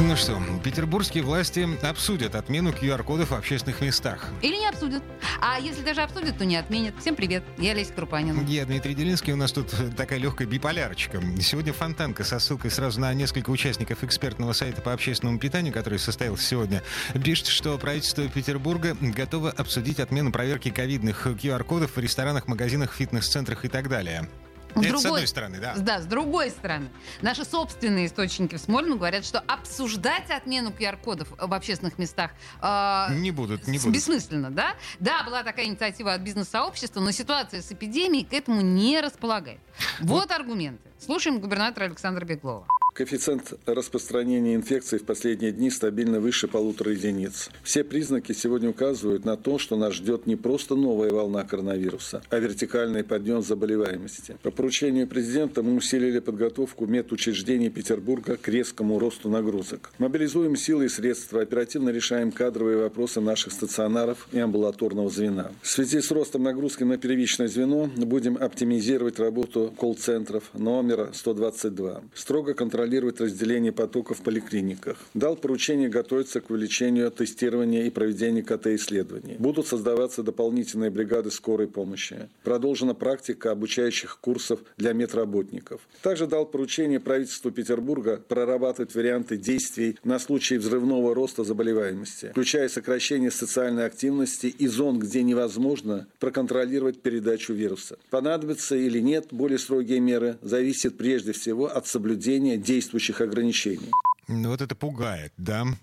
Ну 0.00 0.14
что, 0.14 0.40
петербургские 0.62 1.24
власти 1.24 1.68
обсудят 1.84 2.36
отмену 2.36 2.70
QR-кодов 2.70 3.30
в 3.30 3.34
общественных 3.34 3.80
местах. 3.80 4.28
Или 4.42 4.54
не 4.54 4.68
обсудят. 4.68 5.02
А 5.40 5.58
если 5.58 5.82
даже 5.82 6.02
обсудят, 6.02 6.38
то 6.38 6.44
не 6.44 6.54
отменят. 6.54 6.94
Всем 7.00 7.16
привет, 7.16 7.42
я 7.58 7.74
Леся 7.74 7.92
Крупанина. 7.94 8.44
Я 8.46 8.64
Дмитрий 8.64 8.94
Делинский, 8.94 9.32
у 9.32 9.36
нас 9.36 9.50
тут 9.50 9.74
такая 9.96 10.20
легкая 10.20 10.46
биполярочка. 10.46 11.20
Сегодня 11.40 11.72
фонтанка 11.72 12.22
со 12.22 12.38
ссылкой 12.38 12.70
сразу 12.70 13.00
на 13.00 13.12
несколько 13.12 13.50
участников 13.50 14.04
экспертного 14.04 14.52
сайта 14.52 14.80
по 14.82 14.92
общественному 14.92 15.40
питанию, 15.40 15.74
который 15.74 15.98
состоялся 15.98 16.44
сегодня, 16.44 16.84
пишет, 17.24 17.48
что 17.48 17.76
правительство 17.76 18.28
Петербурга 18.28 18.96
готово 19.00 19.50
обсудить 19.50 19.98
отмену 19.98 20.30
проверки 20.30 20.70
ковидных 20.70 21.26
QR-кодов 21.26 21.96
в 21.96 21.98
ресторанах, 21.98 22.46
магазинах, 22.46 22.94
фитнес-центрах 22.94 23.64
и 23.64 23.68
так 23.68 23.88
далее. 23.88 24.28
С 24.74 24.80
Это 24.80 24.88
другой, 24.88 25.00
с 25.00 25.04
одной 25.06 25.26
стороны, 25.26 25.58
да. 25.60 25.74
Да, 25.76 26.00
с 26.00 26.06
другой 26.06 26.50
стороны. 26.50 26.88
Наши 27.22 27.44
собственные 27.44 28.06
источники 28.06 28.54
в 28.56 28.60
Смольном 28.60 28.98
говорят, 28.98 29.24
что 29.24 29.40
обсуждать 29.40 30.30
отмену 30.30 30.70
QR-кодов 30.70 31.28
в 31.36 31.52
общественных 31.52 31.98
местах 31.98 32.30
э, 32.62 33.14
Не 33.14 33.30
будут, 33.30 33.66
не 33.66 33.78
будут. 33.78 33.94
бессмысленно, 33.94 34.50
да? 34.50 34.74
Да, 35.00 35.24
была 35.24 35.42
такая 35.42 35.66
инициатива 35.66 36.12
от 36.14 36.20
бизнес-сообщества, 36.20 37.00
но 37.00 37.10
ситуация 37.10 37.62
с 37.62 37.72
эпидемией 37.72 38.24
к 38.24 38.32
этому 38.32 38.60
не 38.60 39.00
располагает. 39.00 39.60
Вот 40.00 40.30
аргументы. 40.30 40.88
Слушаем 40.98 41.40
губернатора 41.40 41.84
Александра 41.86 42.24
Беглова. 42.24 42.66
Коэффициент 42.98 43.52
распространения 43.64 44.56
инфекции 44.56 44.98
в 44.98 45.04
последние 45.04 45.52
дни 45.52 45.70
стабильно 45.70 46.18
выше 46.18 46.48
полутора 46.48 46.90
единиц. 46.90 47.48
Все 47.62 47.84
признаки 47.84 48.32
сегодня 48.32 48.70
указывают 48.70 49.24
на 49.24 49.36
то, 49.36 49.56
что 49.58 49.76
нас 49.76 49.94
ждет 49.94 50.26
не 50.26 50.34
просто 50.34 50.74
новая 50.74 51.12
волна 51.12 51.44
коронавируса, 51.44 52.22
а 52.28 52.40
вертикальный 52.40 53.04
подъем 53.04 53.40
заболеваемости. 53.40 54.36
По 54.42 54.50
поручению 54.50 55.06
президента 55.06 55.62
мы 55.62 55.76
усилили 55.76 56.18
подготовку 56.18 56.86
медучреждений 56.86 57.70
Петербурга 57.70 58.36
к 58.36 58.48
резкому 58.48 58.98
росту 58.98 59.28
нагрузок. 59.28 59.92
Мобилизуем 59.98 60.56
силы 60.56 60.86
и 60.86 60.88
средства, 60.88 61.42
оперативно 61.42 61.90
решаем 61.90 62.32
кадровые 62.32 62.78
вопросы 62.78 63.20
наших 63.20 63.52
стационаров 63.52 64.26
и 64.32 64.40
амбулаторного 64.40 65.08
звена. 65.08 65.52
В 65.62 65.68
связи 65.68 66.00
с 66.00 66.10
ростом 66.10 66.42
нагрузки 66.42 66.82
на 66.82 66.98
первичное 66.98 67.46
звено 67.46 67.88
будем 67.94 68.36
оптимизировать 68.36 69.20
работу 69.20 69.72
колл-центров 69.78 70.50
номера 70.54 71.10
122. 71.12 72.02
Строго 72.12 72.54
контролировать 72.88 73.20
разделение 73.20 73.70
потоков 73.70 74.20
в 74.20 74.22
поликлиниках. 74.22 74.96
Дал 75.12 75.36
поручение 75.36 75.90
готовиться 75.90 76.40
к 76.40 76.48
увеличению 76.48 77.10
тестирования 77.10 77.84
и 77.84 77.90
проведению 77.90 78.44
КТ-исследований. 78.44 79.36
Будут 79.38 79.66
создаваться 79.66 80.22
дополнительные 80.22 80.90
бригады 80.90 81.30
скорой 81.30 81.68
помощи. 81.68 82.30
Продолжена 82.44 82.94
практика 82.94 83.50
обучающих 83.50 84.18
курсов 84.20 84.60
для 84.78 84.94
медработников. 84.94 85.82
Также 86.02 86.26
дал 86.26 86.46
поручение 86.46 86.98
правительству 86.98 87.50
Петербурга 87.50 88.22
прорабатывать 88.26 88.94
варианты 88.94 89.36
действий 89.36 89.98
на 90.02 90.18
случай 90.18 90.56
взрывного 90.56 91.14
роста 91.14 91.44
заболеваемости, 91.44 92.30
включая 92.30 92.68
сокращение 92.68 93.30
социальной 93.30 93.84
активности 93.84 94.46
и 94.46 94.66
зон, 94.66 94.98
где 94.98 95.22
невозможно 95.22 96.06
проконтролировать 96.20 97.02
передачу 97.02 97.52
вируса. 97.52 97.98
Понадобятся 98.08 98.76
или 98.76 99.00
нет 99.00 99.26
более 99.30 99.58
строгие 99.58 100.00
меры, 100.00 100.38
зависит 100.40 100.96
прежде 100.96 101.32
всего 101.32 101.66
от 101.66 101.86
соблюдения 101.86 102.56
действующих 102.78 103.20
ограничений. 103.20 103.90
Ну, 104.30 104.50
Вот 104.50 104.60
это 104.60 104.74
пугает, 104.76 105.32
да. 105.38 105.62
Эм, 105.62 105.76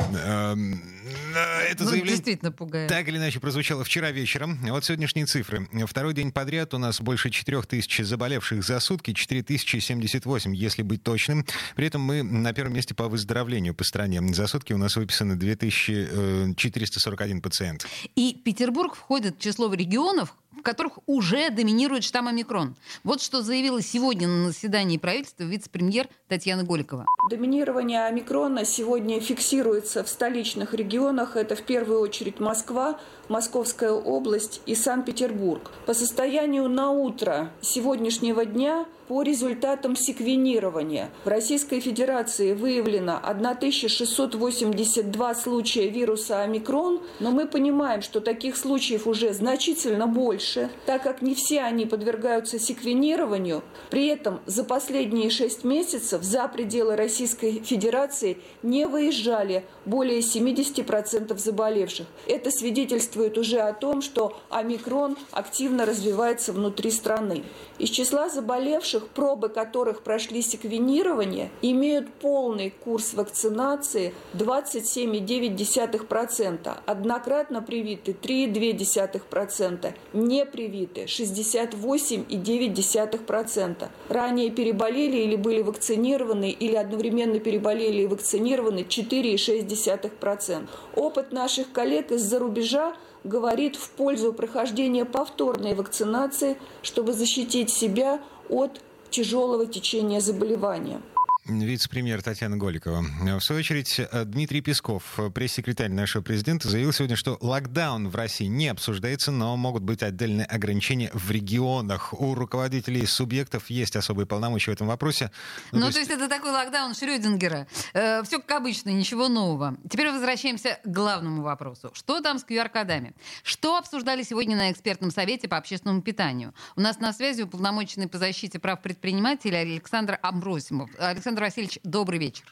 э, 1.35 1.71
Это 1.71 1.83
Ну, 1.83 1.89
заявление 1.89 2.15
действительно 2.15 2.51
пугает. 2.51 2.89
так 2.89 3.07
или 3.07 3.17
иначе 3.17 3.39
прозвучало 3.39 3.83
вчера 3.83 4.11
вечером. 4.11 4.59
Вот 4.69 4.85
сегодняшние 4.85 5.25
цифры. 5.25 5.67
Второй 5.87 6.13
день 6.13 6.31
подряд 6.31 6.75
у 6.75 6.77
нас 6.77 7.01
больше 7.01 7.31
4 7.31 7.63
тысяч 7.63 7.97
заболевших 8.05 8.63
за 8.63 8.79
сутки, 8.79 9.13
4078, 9.13 10.53
если 10.53 10.83
быть 10.83 11.01
точным. 11.01 11.43
При 11.75 11.87
этом 11.87 12.01
мы 12.01 12.21
на 12.21 12.53
первом 12.53 12.73
месте 12.73 12.93
по 12.93 13.07
выздоровлению 13.09 13.73
по 13.73 13.83
стране. 13.83 14.21
За 14.33 14.45
сутки 14.45 14.73
у 14.73 14.77
нас 14.77 14.95
выписано 14.95 15.35
2441 15.39 17.41
пациент. 17.41 17.87
И 18.15 18.39
Петербург 18.45 18.93
входит 18.95 19.37
в 19.37 19.39
число 19.41 19.73
регионов, 19.73 20.35
в 20.57 20.61
которых 20.61 20.99
уже 21.05 21.49
доминирует 21.49 22.03
штамм 22.03 22.27
омикрон. 22.27 22.75
Вот 23.03 23.21
что 23.21 23.41
заявила 23.41 23.81
сегодня 23.81 24.27
на 24.27 24.47
заседании 24.47 24.97
правительства 24.97 25.43
вице-премьер 25.43 26.07
Татьяна 26.27 26.63
Голикова. 26.63 27.05
Доминирование 27.29 28.05
омикрона 28.05 28.65
сегодня 28.65 29.19
фиксируется 29.19 30.03
в 30.03 30.09
столичных 30.09 30.73
регионах. 30.73 31.35
Это 31.35 31.55
в 31.55 31.63
первую 31.63 31.99
очередь 31.99 32.39
Москва, 32.39 32.99
Московская 33.29 33.91
область 33.91 34.61
и 34.65 34.75
Санкт-Петербург. 34.75 35.71
По 35.85 35.93
состоянию 35.93 36.69
на 36.69 36.91
утро 36.91 37.51
сегодняшнего 37.61 38.45
дня 38.45 38.85
по 39.07 39.21
результатам 39.21 39.95
секвенирования 39.95 41.11
в 41.23 41.27
Российской 41.27 41.79
Федерации 41.79 42.53
выявлено 42.53 43.19
1682 43.23 45.35
случая 45.35 45.89
вируса 45.89 46.41
омикрон, 46.41 47.03
но 47.19 47.29
мы 47.31 47.47
понимаем, 47.47 48.01
что 48.01 48.19
таких 48.19 48.57
случаев 48.57 49.05
уже 49.05 49.31
значительно 49.33 50.07
больше, 50.07 50.71
так 50.85 51.03
как 51.03 51.21
не 51.21 51.35
все 51.35 51.61
они 51.61 51.85
подвергаются 51.85 52.57
секвенированию. 52.57 53.61
При 53.91 54.07
этом 54.07 54.39
за 54.45 54.63
последние 54.63 55.29
6 55.29 55.63
месяцев 55.63 56.23
за 56.23 56.47
пределы 56.47 56.95
Российской 56.95 57.61
Федерации 57.63 58.39
не 58.63 58.87
выезжали 58.87 59.65
более 59.85 60.21
70% 60.21 61.37
заболевших. 61.37 62.07
Это 62.27 62.49
свидетельствует 62.49 63.37
уже 63.37 63.59
о 63.59 63.73
том, 63.73 64.01
что 64.01 64.35
омикрон 64.49 65.15
активно 65.31 65.85
развивается 65.85 66.53
внутри 66.53 66.89
страны. 66.89 67.43
Из 67.77 67.89
числа 67.89 68.29
заболевших, 68.29 68.94
пробы 68.99 69.49
которых 69.49 70.01
прошли 70.01 70.41
секвенирование, 70.41 71.51
имеют 71.61 72.11
полный 72.13 72.71
курс 72.71 73.13
вакцинации 73.13 74.13
27,9%, 74.33 76.77
однократно 76.85 77.61
привиты 77.61 78.13
3,2%, 78.13 79.93
не 80.13 80.45
привиты 80.45 81.03
68,9%. 81.05 83.89
Ранее 84.09 84.51
переболели 84.51 85.17
или 85.17 85.35
были 85.35 85.61
вакцинированы, 85.61 86.51
или 86.51 86.75
одновременно 86.75 87.39
переболели 87.39 88.03
и 88.03 88.07
вакцинированы 88.07 88.79
4,6%. 88.79 90.67
Опыт 90.95 91.31
наших 91.31 91.71
коллег 91.71 92.11
из-за 92.11 92.39
рубежа 92.39 92.95
говорит 93.25 93.75
в 93.75 93.89
пользу 93.89 94.31
прохождения 94.31 95.03
повторной 95.03 95.73
вакцинации, 95.73 96.57
чтобы 96.81 97.13
защитить 97.13 97.69
себя 97.69 98.21
от 98.49 98.81
тяжелого 99.09 99.65
течения 99.65 100.19
заболевания. 100.19 101.01
Вице-премьер 101.47 102.23
Татьяна 102.23 102.57
Голикова. 102.57 103.05
В 103.21 103.39
свою 103.39 103.59
очередь, 103.59 103.99
э, 103.99 104.25
Дмитрий 104.25 104.61
Песков, 104.61 105.03
э, 105.19 105.29
пресс-секретарь 105.29 105.91
нашего 105.91 106.23
президента, 106.23 106.67
заявил 106.67 106.91
сегодня, 106.91 107.15
что 107.15 107.37
локдаун 107.39 108.09
в 108.09 108.15
России 108.15 108.47
не 108.47 108.67
обсуждается, 108.67 109.31
но 109.31 109.55
могут 109.55 109.83
быть 109.83 110.01
отдельные 110.01 110.47
ограничения 110.47 111.11
в 111.13 111.29
регионах. 111.29 112.19
У 112.19 112.33
руководителей 112.33 113.05
субъектов 113.05 113.69
есть 113.69 113.95
особые 113.95 114.25
полномочия 114.25 114.71
в 114.71 114.73
этом 114.73 114.87
вопросе. 114.87 115.29
Ну, 115.71 115.91
то 115.91 115.99
есть... 115.99 116.09
это 116.09 116.27
такой 116.27 116.51
локдаун 116.51 116.95
Шрёдингера. 116.95 117.67
все 117.93 118.39
как 118.39 118.51
обычно, 118.51 118.89
ничего 118.89 119.27
нового. 119.27 119.77
Теперь 119.87 120.09
возвращаемся 120.09 120.79
к 120.83 120.87
главному 120.87 121.43
вопросу. 121.43 121.91
Что 121.93 122.21
там 122.21 122.39
с 122.39 122.43
QR-кодами? 122.43 123.13
Что 123.43 123.77
обсуждали 123.77 124.23
сегодня 124.23 124.57
на 124.57 124.71
экспертном 124.71 125.11
совете 125.11 125.47
по 125.47 125.57
общественному 125.57 126.01
питанию? 126.01 126.55
У 126.75 126.81
нас 126.81 126.97
на 126.99 127.13
связи 127.13 127.43
уполномоченный 127.43 128.07
по 128.07 128.17
защите 128.17 128.57
прав 128.57 128.81
предпринимателей 128.81 129.57
Александр 129.57 130.17
Амбросимов. 130.23 130.89
Александр 130.97 131.34
Васильевич, 131.41 131.79
добрый 131.83 132.19
вечер. 132.19 132.45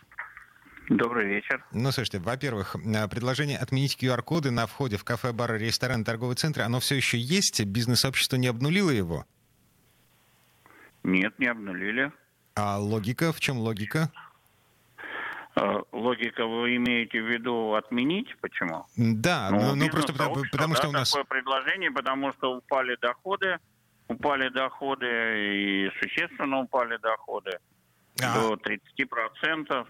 Добрый 0.90 1.28
вечер. 1.28 1.64
Ну, 1.72 1.92
слушайте, 1.92 2.20
во-первых, 2.20 2.76
э, 2.76 3.08
предложение 3.08 3.58
отменить 3.58 3.98
QR-коды 4.02 4.52
на 4.52 4.68
входе 4.68 4.98
в 4.98 5.04
кафе, 5.04 5.32
бары, 5.32 5.58
рестораны, 5.58 6.04
торговые 6.04 6.36
центры, 6.36 6.64
оно 6.64 6.80
все 6.80 6.96
еще 6.96 7.18
есть? 7.18 7.64
Бизнес-сообщество 7.64 8.36
не 8.36 8.48
обнулило 8.48 8.90
его? 8.90 9.26
Нет, 11.04 11.38
не 11.40 11.48
обнулили. 11.48 12.12
А 12.56 12.78
логика? 12.78 13.32
В 13.32 13.40
чем 13.40 13.58
логика? 13.58 14.12
Э, 15.56 15.82
Логика 15.92 16.46
вы 16.46 16.76
имеете 16.78 17.22
в 17.22 17.28
виду 17.28 17.76
отменить? 17.76 18.36
Почему? 18.42 18.86
Да, 18.98 19.50
ну, 19.52 19.76
ну, 19.76 19.90
просто 19.90 20.12
потому, 20.12 20.44
потому 20.52 20.74
что 20.74 20.84
да, 20.84 20.90
у 20.90 20.92
нас... 20.92 21.12
такое 21.12 21.26
предложение, 21.26 21.92
потому 21.92 22.32
что 22.34 22.58
упали 22.58 22.98
доходы, 23.00 23.60
упали 24.08 24.50
доходы 24.50 25.06
и 25.06 25.90
существенно 26.02 26.60
упали 26.60 26.98
доходы 26.98 27.60
До 28.16 28.56
30% 28.56 29.72
э, 29.72 29.86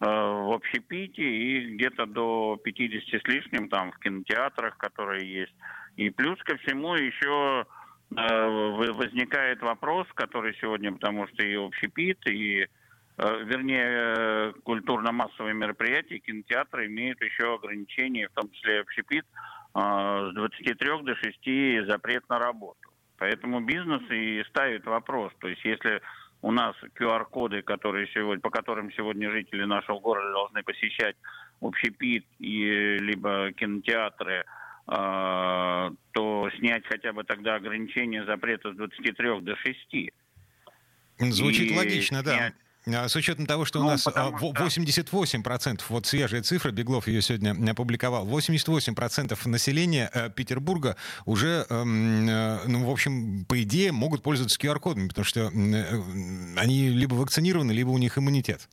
в 0.00 0.52
общепите 0.52 1.22
и 1.22 1.74
где-то 1.74 2.06
до 2.06 2.58
50 2.62 3.20
с 3.20 3.28
лишним 3.28 3.68
там 3.68 3.92
в 3.92 3.98
кинотеатрах, 3.98 4.76
которые 4.78 5.30
есть. 5.30 5.54
И 5.96 6.10
плюс 6.10 6.38
ко 6.44 6.56
всему 6.58 6.94
еще 6.94 7.66
э, 8.10 8.92
возникает 8.92 9.60
вопрос, 9.60 10.06
который 10.14 10.56
сегодня, 10.60 10.92
потому 10.92 11.26
что 11.28 11.42
и 11.44 11.56
общепит, 11.56 12.26
и 12.26 12.62
э, 12.62 13.44
вернее, 13.44 14.54
культурно-массовые 14.62 15.54
мероприятия, 15.54 16.20
кинотеатры 16.20 16.86
имеют 16.86 17.20
еще 17.20 17.54
ограничения, 17.54 18.28
в 18.28 18.40
том 18.40 18.50
числе 18.50 18.80
общепит, 18.80 19.26
с 19.74 20.32
23 20.34 21.02
до 21.02 21.14
6 21.14 21.86
запрет 21.86 22.26
на 22.30 22.38
работу. 22.38 22.88
Поэтому 23.18 23.60
бизнес 23.60 24.02
и 24.10 24.42
ставит 24.48 24.86
вопрос. 24.86 25.32
То 25.40 25.48
есть 25.48 25.64
если 25.64 26.00
у 26.42 26.52
нас 26.52 26.76
QR-коды, 26.98 27.62
которые 27.62 28.08
сегодня, 28.14 28.40
по 28.40 28.50
которым 28.50 28.92
сегодня 28.92 29.30
жители 29.30 29.64
нашего 29.64 29.98
города 29.98 30.30
должны 30.32 30.62
посещать 30.62 31.16
общепит 31.60 32.24
и 32.38 32.98
либо 32.98 33.52
кинотеатры, 33.52 34.44
э, 34.86 35.90
то 36.12 36.50
снять 36.58 36.86
хотя 36.86 37.12
бы 37.12 37.24
тогда 37.24 37.56
ограничение 37.56 38.24
запрета 38.24 38.72
с 38.72 38.76
23 38.76 39.40
до 39.40 39.56
6. 39.56 40.12
Звучит 41.18 41.72
и 41.72 41.76
логично, 41.76 42.22
снять... 42.22 42.24
да. 42.24 42.52
А, 42.86 43.08
с 43.08 43.16
учетом 43.16 43.46
того, 43.46 43.64
что 43.64 43.80
ну, 43.80 43.86
у 43.86 43.88
нас 43.90 44.06
88%, 44.06 45.80
вот 45.88 46.06
свежая 46.06 46.42
цифра, 46.42 46.70
Беглов 46.70 47.08
ее 47.08 47.22
сегодня 47.22 47.54
опубликовал, 47.70 48.26
88% 48.26 49.48
населения 49.48 50.10
э, 50.12 50.30
Петербурга 50.30 50.96
уже, 51.26 51.66
эм, 51.68 52.28
э, 52.28 52.58
ну, 52.66 52.86
в 52.86 52.90
общем, 52.90 53.44
по 53.46 53.60
идее, 53.62 53.92
могут 53.92 54.22
пользоваться 54.22 54.58
QR-кодами, 54.58 55.08
потому 55.08 55.24
что 55.24 55.40
э, 55.40 56.02
они 56.56 56.88
либо 56.88 57.14
вакцинированы, 57.14 57.72
либо 57.72 57.90
у 57.90 57.98
них 57.98 58.16
иммунитет. 58.16 58.68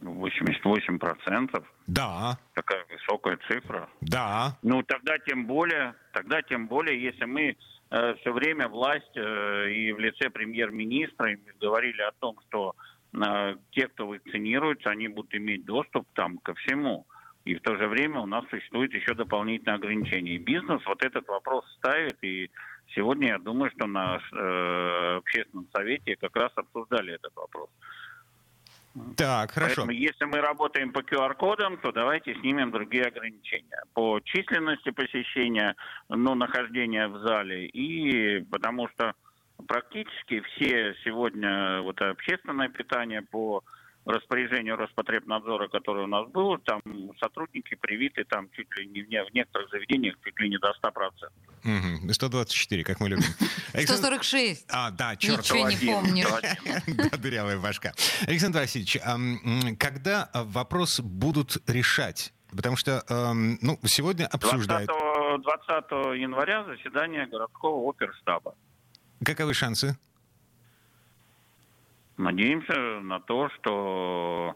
88%? 0.00 1.64
Да. 1.86 2.38
Такая 2.54 2.84
высокая 2.90 3.38
цифра? 3.48 3.88
Да. 4.00 4.56
Ну, 4.62 4.82
тогда 4.82 5.18
тем 5.18 5.46
более, 5.46 5.94
тогда 6.12 6.42
тем 6.42 6.66
более, 6.66 7.02
если 7.02 7.24
мы 7.26 7.56
все 7.90 8.32
время 8.32 8.68
власть 8.68 9.16
э, 9.16 9.70
и 9.72 9.92
в 9.92 9.98
лице 9.98 10.30
премьер-министра 10.30 11.36
говорили 11.60 12.02
о 12.02 12.12
том, 12.20 12.38
что 12.46 12.76
э, 13.12 13.56
те, 13.72 13.88
кто 13.88 14.06
вакцинируется, 14.06 14.90
они 14.90 15.08
будут 15.08 15.34
иметь 15.34 15.64
доступ 15.64 16.06
там 16.14 16.38
ко 16.38 16.54
всему. 16.54 17.06
И 17.44 17.54
в 17.54 17.62
то 17.62 17.76
же 17.76 17.88
время 17.88 18.20
у 18.20 18.26
нас 18.26 18.44
существует 18.50 18.94
еще 18.94 19.14
дополнительное 19.14 19.74
ограничение. 19.74 20.36
И 20.36 20.38
бизнес 20.38 20.84
вот 20.86 21.02
этот 21.04 21.26
вопрос 21.26 21.64
ставит, 21.78 22.22
и 22.22 22.50
сегодня 22.94 23.28
я 23.28 23.38
думаю, 23.38 23.72
что 23.72 23.86
на 23.86 24.18
э, 24.18 25.16
общественном 25.16 25.66
совете 25.72 26.16
как 26.16 26.36
раз 26.36 26.52
обсуждали 26.54 27.14
этот 27.14 27.34
вопрос. 27.34 27.70
Так, 29.16 29.52
хорошо. 29.52 29.86
Поэтому 29.86 29.92
если 29.92 30.24
мы 30.24 30.40
работаем 30.40 30.92
по 30.92 31.00
QR-кодам, 31.00 31.78
то 31.78 31.92
давайте 31.92 32.34
снимем 32.34 32.72
другие 32.72 33.04
ограничения. 33.04 33.82
По 33.94 34.20
численности 34.24 34.90
посещения, 34.90 35.76
ну, 36.08 36.34
нахождения 36.34 37.06
в 37.06 37.18
зале, 37.20 37.66
и 37.66 38.40
потому 38.50 38.88
что 38.88 39.14
практически 39.68 40.40
все 40.40 40.94
сегодня 41.04 41.82
вот 41.82 42.00
общественное 42.00 42.68
питание 42.68 43.22
по 43.22 43.62
распоряжению 44.04 44.76
Роспотребнадзора, 44.76 45.68
которое 45.68 46.04
у 46.04 46.08
нас 46.08 46.28
было, 46.28 46.58
там 46.58 46.82
сотрудники 47.20 47.74
привиты 47.74 48.24
там 48.24 48.48
чуть 48.50 48.68
ли 48.76 48.86
не 48.86 49.02
в 49.02 49.34
некоторых 49.34 49.70
заведениях 49.70 50.16
чуть 50.24 50.38
ли 50.40 50.48
не 50.48 50.58
до 50.58 50.72
100%. 50.82 52.00
Угу. 52.02 52.12
124, 52.12 52.84
как 52.84 53.00
мы 53.00 53.08
любим. 53.10 53.24
146. 53.74 54.66
А, 54.70 54.90
да, 54.90 55.16
черт. 55.16 55.38
Ничего 55.38 55.68
не 55.68 55.76
помню. 55.76 56.26
Да, 57.10 57.16
дырявая 57.16 57.58
башка. 57.58 57.92
Александр 58.26 58.60
Васильевич, 58.60 58.98
когда 59.78 60.30
вопрос 60.34 61.00
будут 61.00 61.56
решать? 61.68 62.32
Потому 62.54 62.76
что, 62.76 63.04
ну, 63.60 63.78
сегодня 63.84 64.26
обсуждают... 64.26 64.90
20, 64.90 65.42
20 65.42 66.20
января 66.20 66.64
заседание 66.64 67.26
городского 67.26 67.88
оперштаба. 67.88 68.54
Каковы 69.24 69.54
шансы? 69.54 69.96
Надеемся 72.20 73.00
на 73.00 73.18
то, 73.18 73.48
что 73.48 74.54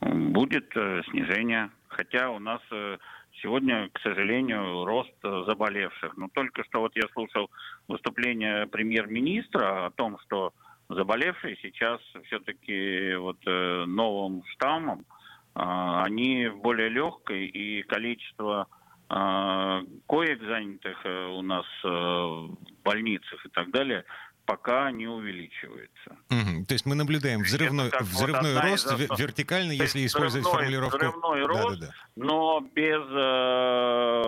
будет 0.00 0.70
э, 0.76 1.02
снижение. 1.10 1.70
Хотя 1.88 2.30
у 2.30 2.38
нас 2.38 2.60
э, 2.70 2.98
сегодня, 3.42 3.90
к 3.92 3.98
сожалению, 4.00 4.84
рост 4.84 5.12
заболевших. 5.22 6.16
Но 6.16 6.28
только 6.32 6.62
что 6.64 6.82
вот 6.82 6.94
я 6.94 7.08
слушал 7.12 7.50
выступление 7.88 8.68
премьер-министра 8.68 9.86
о 9.86 9.90
том, 9.90 10.20
что 10.20 10.52
заболевшие 10.88 11.56
сейчас 11.60 12.00
все-таки 12.26 13.16
вот 13.16 13.38
э, 13.44 13.84
новым 13.86 14.44
штаммом, 14.52 15.04
они 15.52 16.48
более 16.48 16.88
легкие 16.90 17.46
и 17.46 17.82
количество 17.82 18.68
коек 19.08 20.40
занятых 20.44 21.04
у 21.04 21.42
нас 21.42 21.66
в 21.82 22.56
больницах 22.84 23.44
и 23.44 23.48
так 23.48 23.72
далее 23.72 24.04
пока 24.50 24.90
не 24.90 25.06
увеличивается. 25.06 26.10
Угу. 26.28 26.66
То 26.66 26.74
есть 26.74 26.84
мы 26.84 26.96
наблюдаем 26.96 27.42
взрывной, 27.42 27.90
взрывной 28.00 28.54
вот 28.54 28.64
рост 28.64 28.92
из... 28.92 29.18
вертикально, 29.18 29.70
если 29.70 30.04
использовать 30.04 30.44
формулировку. 30.46 30.96
Взрывной 30.96 31.46
рост, 31.46 31.80
да, 31.80 31.86
да, 31.86 31.92
да. 31.92 31.92
но 32.16 32.60
без 32.60 33.00
э, 33.00 34.22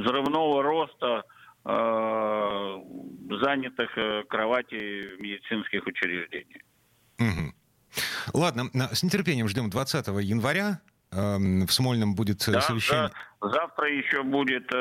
взрывного 0.00 0.62
роста 0.64 1.22
э, 1.64 2.78
занятых 3.40 3.96
э, 3.96 4.24
кроватей 4.28 5.16
в 5.16 5.20
медицинских 5.20 5.86
учреждениях. 5.86 6.62
Угу. 7.20 7.54
Ладно, 8.34 8.68
с 8.92 9.04
нетерпением 9.04 9.46
ждем 9.46 9.70
20 9.70 10.08
января. 10.24 10.80
Эм, 11.12 11.66
в 11.66 11.72
Смольном 11.72 12.14
будет 12.14 12.38
да, 12.46 12.60
совещание. 12.60 13.10
Да. 13.40 13.48
Завтра 13.50 13.90
еще 13.90 14.22
будет 14.22 14.72
э, 14.72 14.76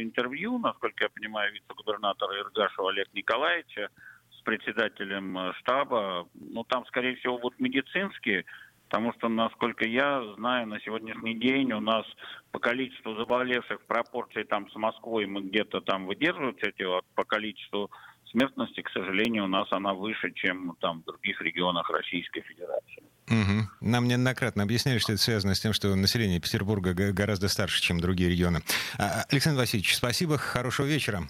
интервью, 0.00 0.58
насколько 0.58 1.04
я 1.04 1.10
понимаю, 1.10 1.52
вице-губернатора 1.52 2.38
Иргашева 2.40 2.90
Олег 2.90 3.08
Николаевича 3.12 3.90
с 4.30 4.40
председателем 4.42 5.36
э, 5.36 5.52
штаба. 5.58 6.26
Ну, 6.34 6.64
там, 6.64 6.86
скорее 6.86 7.16
всего, 7.16 7.38
будут 7.38 7.60
медицинские, 7.60 8.46
потому 8.88 9.12
что, 9.12 9.28
насколько 9.28 9.86
я 9.86 10.22
знаю, 10.36 10.66
на 10.68 10.80
сегодняшний 10.80 11.34
день 11.34 11.70
у 11.72 11.80
нас 11.80 12.06
по 12.50 12.58
количеству 12.58 13.14
заболевших 13.16 13.78
в 13.78 13.86
пропорции 13.86 14.44
там 14.44 14.70
с 14.70 14.74
Москвой 14.76 15.26
мы 15.26 15.42
где-то 15.42 15.82
там 15.82 16.06
выдерживаем 16.06 16.56
эти 16.62 16.84
вот, 16.84 17.04
по 17.14 17.24
количеству 17.24 17.90
смертности, 18.30 18.80
к 18.80 18.88
сожалению, 18.90 19.44
у 19.44 19.48
нас 19.48 19.68
она 19.70 19.92
выше, 19.92 20.32
чем 20.32 20.74
там 20.80 21.02
в 21.02 21.04
других 21.04 21.42
регионах 21.42 21.90
Российской 21.90 22.40
Федерации. 22.40 23.02
Угу. 23.32 23.68
Нам 23.80 24.08
неоднократно 24.08 24.62
объясняли, 24.62 24.98
что 24.98 25.12
это 25.12 25.22
связано 25.22 25.54
с 25.54 25.60
тем, 25.60 25.72
что 25.72 25.94
население 25.94 26.38
Петербурга 26.38 26.92
гораздо 27.12 27.48
старше, 27.48 27.80
чем 27.80 27.98
другие 27.98 28.30
регионы. 28.30 28.62
А, 28.98 29.24
Александр 29.30 29.60
Васильевич, 29.60 29.96
спасибо, 29.96 30.36
хорошего 30.36 30.86
вечера. 30.86 31.26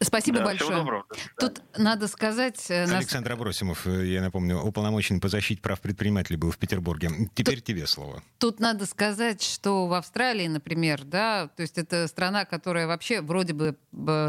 Спасибо 0.00 0.38
да, 0.38 0.44
большое. 0.44 1.04
Тут 1.38 1.60
надо 1.76 2.06
сказать... 2.06 2.70
Э, 2.70 2.84
Александр 2.84 3.32
Абросимов, 3.32 3.86
э, 3.86 4.06
я 4.06 4.22
напомню, 4.22 4.58
уполномоченный 4.60 5.20
по 5.20 5.28
защите 5.28 5.60
прав 5.60 5.80
предпринимателей 5.80 6.36
был 6.36 6.52
в 6.52 6.58
Петербурге. 6.58 7.10
Теперь 7.34 7.56
тут, 7.56 7.64
тебе 7.64 7.86
слово. 7.86 8.22
Тут 8.38 8.60
надо 8.60 8.86
сказать, 8.86 9.42
что 9.42 9.88
в 9.88 9.94
Австралии, 9.94 10.46
например, 10.46 11.02
да, 11.02 11.48
то 11.48 11.62
есть 11.62 11.78
это 11.78 12.06
страна, 12.06 12.44
которая 12.44 12.86
вообще 12.86 13.20
вроде 13.20 13.54
бы 13.54 13.76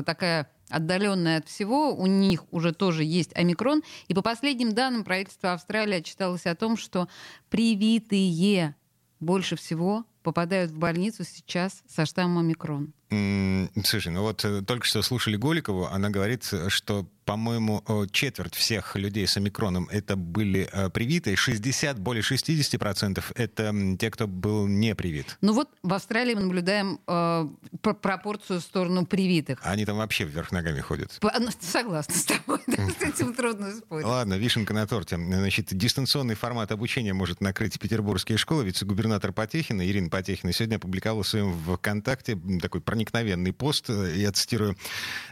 такая 0.06 0.50
отдаленная 0.70 1.40
от 1.40 1.48
всего, 1.48 1.96
у 1.96 2.06
них 2.06 2.44
уже 2.52 2.74
тоже 2.74 3.04
есть 3.04 3.36
омикрон. 3.36 3.84
И 4.08 4.14
по 4.14 4.22
последним 4.22 4.74
данным 4.74 5.04
правительства 5.04 5.54
Австралии 5.54 5.98
отчиталось 5.98 6.46
о 6.46 6.56
том, 6.56 6.78
что 6.78 7.08
привитые 7.50 8.76
больше 9.20 9.56
всего 9.56 10.06
попадают 10.24 10.72
в 10.72 10.78
больницу 10.78 11.24
сейчас 11.24 11.84
со 11.88 12.06
штаммом 12.06 12.40
омикрон. 12.40 12.94
Слушай, 13.10 14.12
ну 14.12 14.22
вот 14.22 14.46
э, 14.46 14.62
только 14.62 14.86
что 14.86 15.02
слушали 15.02 15.36
Голикову, 15.36 15.88
она 15.88 16.10
говорит, 16.12 16.52
что 16.68 17.08
по-моему, 17.30 17.84
четверть 18.12 18.56
всех 18.56 18.96
людей 18.96 19.28
с 19.28 19.38
омикроном 19.38 19.88
это 19.92 20.16
были 20.16 20.68
э, 20.72 20.90
привитые, 20.90 21.36
60, 21.36 22.00
более 22.00 22.24
60% 22.24 23.24
это 23.36 23.98
те, 24.00 24.10
кто 24.10 24.28
был 24.28 24.66
не 24.66 24.96
привит. 24.96 25.38
Ну 25.42 25.54
вот 25.54 25.70
в 25.84 25.94
Австралии 25.94 26.34
мы 26.34 26.42
наблюдаем 26.42 27.00
э, 27.06 27.48
пропорцию 27.84 28.62
в 28.62 28.64
сторону 28.64 29.06
привитых. 29.06 29.60
Они 29.62 29.86
там 29.86 29.98
вообще 29.98 30.24
вверх 30.24 30.52
ногами 30.52 30.80
ходят. 30.80 31.20
По, 31.22 31.32
ну, 31.40 31.50
согласна 31.62 32.16
с 32.16 32.24
тобой, 32.24 32.62
с 32.68 33.04
этим 33.04 33.36
трудно 33.36 33.76
спорить. 33.76 34.08
Ладно, 34.08 34.34
вишенка 34.34 34.74
на 34.74 34.88
торте. 34.88 35.18
Значит, 35.18 35.68
дистанционный 35.70 36.34
формат 36.34 36.72
обучения 36.72 37.14
может 37.14 37.42
накрыть 37.42 37.80
петербургские 37.80 38.40
школы. 38.40 38.66
Вице-губернатор 38.66 39.34
Потехина, 39.34 39.88
Ирина 39.88 40.10
Потехина, 40.10 40.52
сегодня 40.52 40.78
опубликовала 40.78 41.22
в 41.22 41.28
своем 41.28 41.54
ВКонтакте 41.54 42.40
такой 42.60 42.82
проникновенный 43.00 43.54
пост. 43.54 43.90
Я 43.90 44.32
цитирую. 44.32 44.76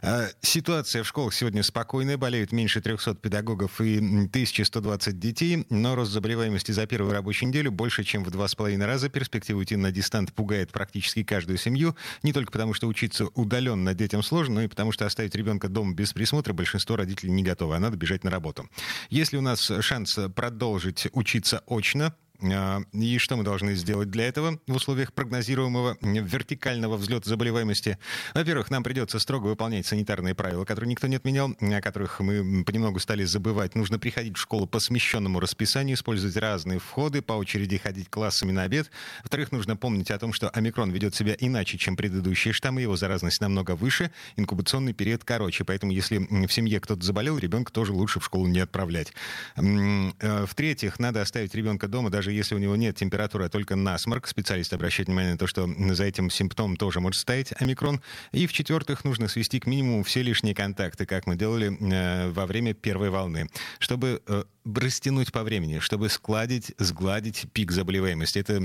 «Э, 0.02 0.30
Ситуация 0.42 1.04
в 1.04 1.08
школах 1.08 1.34
сегодня 1.34 1.64
спокойная 1.64 2.18
болеют 2.18 2.54
меньше 2.54 2.80
300 2.80 3.16
педагогов 3.16 3.82
и 3.82 3.98
1120 3.98 5.20
детей, 5.20 5.66
но 5.70 5.96
рост 5.96 6.12
заболеваемости 6.12 6.72
за 6.72 6.86
первую 6.88 7.12
рабочую 7.14 7.50
неделю 7.50 7.72
больше, 7.72 8.04
чем 8.04 8.24
в 8.24 8.32
два 8.32 8.48
с 8.48 8.56
половиной 8.56 8.86
раза. 8.86 9.10
Перспектива 9.10 9.58
уйти 9.58 9.76
на 9.76 9.92
дистант 9.92 10.34
пугает 10.34 10.72
практически 10.72 11.24
каждую 11.24 11.58
семью, 11.58 11.96
не 12.24 12.32
только 12.32 12.52
потому, 12.52 12.74
что 12.74 12.88
учиться 12.88 13.26
удаленно 13.36 13.94
детям 13.94 14.24
сложно, 14.24 14.56
но 14.56 14.62
и 14.62 14.68
потому, 14.68 14.94
что 14.94 15.06
оставить 15.06 15.36
ребенка 15.36 15.68
дома 15.68 15.94
без 15.94 16.14
присмотра 16.14 16.54
большинство 16.54 16.96
родителей 16.96 17.32
не 17.32 17.44
готовы, 17.44 17.76
а 17.76 17.80
надо 17.80 17.98
бежать 17.98 18.24
на 18.24 18.32
работу. 18.32 18.70
Если 19.10 19.36
у 19.36 19.42
нас 19.42 19.72
шанс 19.82 20.18
продолжить 20.34 21.08
учиться 21.12 21.64
очно, 21.68 22.16
и 22.42 23.18
что 23.18 23.36
мы 23.36 23.44
должны 23.44 23.76
сделать 23.76 24.10
для 24.10 24.28
этого 24.28 24.60
в 24.68 24.76
условиях 24.76 25.14
прогнозируемого 25.14 25.98
вертикального 26.02 26.98
взлета 26.98 27.30
заболеваемости? 27.30 27.98
Во-первых, 28.34 28.70
нам 28.70 28.84
придется 28.84 29.20
строго 29.20 29.48
выполнять 29.48 29.86
санитарные 29.86 30.36
правила, 30.36 30.66
которые 30.66 30.90
никто 30.90 31.08
не 31.08 31.16
отменял, 31.16 31.56
о 31.60 31.82
которых 31.82 32.20
мы 32.20 32.64
понемногу 32.64 33.00
стали 33.00 33.24
забывать. 33.24 33.76
Нужно 33.76 34.00
приходить 34.00 34.38
в 34.38 34.40
школу 34.40 34.68
по 34.68 34.80
смещенному 34.80 35.40
расписанию, 35.40 35.96
использовать 35.96 36.38
разные 36.38 36.80
входы, 36.80 37.22
по 37.22 37.34
очереди 37.34 37.78
ходить 37.78 38.10
классами 38.10 38.52
на 38.52 38.64
обед. 38.64 38.90
Во-вторых, 39.24 39.52
нужно 39.52 39.76
помнить 39.76 40.12
о 40.12 40.20
том, 40.20 40.34
что 40.34 40.50
омикрон 40.50 40.92
ведет 40.92 41.16
себя 41.16 41.36
иначе, 41.40 41.78
чем 41.78 41.96
предыдущие 41.96 42.54
штаммы, 42.54 42.82
его 42.82 42.96
заразность 42.96 43.42
намного 43.42 43.76
выше, 43.76 44.12
инкубационный 44.36 44.94
период 44.94 45.24
короче. 45.24 45.64
Поэтому, 45.64 45.92
если 45.92 46.18
в 46.18 46.52
семье 46.52 46.80
кто-то 46.80 47.04
заболел, 47.04 47.38
ребенка 47.38 47.72
тоже 47.72 47.94
лучше 47.94 48.20
в 48.20 48.26
школу 48.26 48.48
не 48.48 48.60
отправлять. 48.60 49.14
Э, 49.56 50.46
в-третьих, 50.46 51.00
надо 51.00 51.22
оставить 51.22 51.56
ребенка 51.56 51.88
дома, 51.88 52.10
даже 52.10 52.27
если 52.32 52.56
у 52.56 52.58
него 52.58 52.76
нет 52.76 52.96
температуры, 52.96 53.46
а 53.46 53.50
только 53.50 53.76
насморк. 53.76 54.28
Специалист 54.28 54.74
обращает 54.74 55.08
внимание 55.08 55.34
на 55.34 55.38
то, 55.38 55.48
что 55.48 55.70
за 55.94 56.04
этим 56.04 56.30
симптомом 56.30 56.78
тоже 56.78 57.00
может 57.00 57.22
стоять 57.22 57.54
омикрон. 57.60 58.02
И 58.32 58.48
в-четвертых, 58.48 59.04
нужно 59.04 59.28
свести 59.28 59.60
к 59.60 59.68
минимуму 59.68 60.04
все 60.04 60.22
лишние 60.22 60.56
контакты, 60.56 61.06
как 61.06 61.28
мы 61.28 61.36
делали 61.36 61.78
э, 61.80 62.30
во 62.32 62.46
время 62.46 62.74
первой 62.74 63.10
волны, 63.10 63.50
чтобы 63.80 64.22
э, 64.28 64.44
растянуть 64.76 65.32
по 65.32 65.44
времени, 65.44 65.80
чтобы 65.80 66.10
складить, 66.10 66.74
сгладить 66.78 67.46
пик 67.54 67.72
заболеваемости. 67.72 68.40
Это 68.40 68.62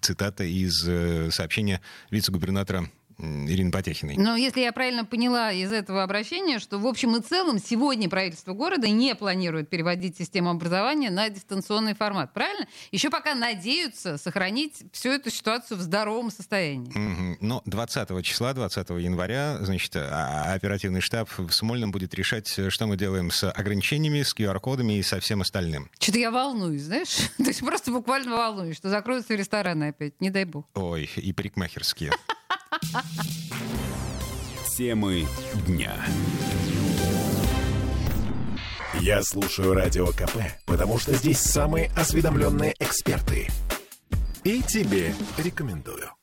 цитата 0.00 0.44
из 0.44 0.86
э, 0.86 1.30
сообщения 1.30 1.80
вице-губернатора 2.10 2.90
Ирины 3.18 3.72
Потехиной. 3.72 4.16
Но 4.16 4.36
если 4.36 4.60
я 4.60 4.72
правильно 4.72 5.04
поняла 5.04 5.52
из 5.52 5.72
этого 5.72 6.02
обращения, 6.02 6.58
что 6.58 6.78
в 6.78 6.86
общем 6.86 7.16
и 7.16 7.20
целом 7.20 7.58
сегодня 7.58 8.08
правительство 8.08 8.52
города 8.52 8.88
не 8.88 9.14
планирует 9.14 9.68
переводить 9.68 10.16
систему 10.16 10.50
образования 10.50 11.10
на 11.10 11.28
дистанционный 11.28 11.94
формат, 11.94 12.32
правильно? 12.32 12.66
Еще 12.92 13.10
пока 13.10 13.34
надеются 13.34 14.18
сохранить 14.18 14.84
всю 14.92 15.10
эту 15.10 15.30
ситуацию 15.30 15.78
в 15.78 15.80
здоровом 15.80 16.30
состоянии. 16.30 16.92
Mm-hmm. 16.92 17.38
Но 17.40 17.62
20 17.66 18.24
числа, 18.24 18.54
20 18.54 18.90
января, 18.90 19.58
значит, 19.60 19.96
а, 19.96 20.44
а, 20.46 20.54
оперативный 20.54 21.00
штаб 21.00 21.28
в 21.36 21.50
Смольном 21.50 21.90
будет 21.90 22.14
решать, 22.14 22.48
что 22.68 22.86
мы 22.86 22.96
делаем 22.96 23.30
с 23.30 23.50
ограничениями, 23.50 24.22
с 24.22 24.34
QR-кодами 24.34 24.98
и 24.98 25.02
со 25.02 25.18
всем 25.18 25.40
остальным. 25.40 25.90
Что-то 25.98 26.18
я 26.18 26.30
волнуюсь, 26.30 26.82
знаешь? 26.82 27.16
То 27.36 27.44
есть 27.44 27.60
просто 27.60 27.90
буквально 27.90 28.36
волнуюсь, 28.36 28.76
что 28.76 28.88
закроются 28.88 29.34
рестораны 29.34 29.88
опять, 29.88 30.20
не 30.20 30.30
дай 30.30 30.44
бог. 30.44 30.66
Ой, 30.74 31.10
и 31.16 31.32
парикмахерские. 31.32 32.12
Темы 34.76 35.26
дня. 35.66 35.94
Я 39.00 39.22
слушаю 39.22 39.74
Радио 39.74 40.06
КП, 40.08 40.38
потому 40.66 40.98
что 40.98 41.14
здесь 41.14 41.38
самые 41.38 41.90
осведомленные 41.96 42.74
эксперты. 42.78 43.48
И 44.44 44.62
тебе 44.62 45.14
рекомендую. 45.36 46.17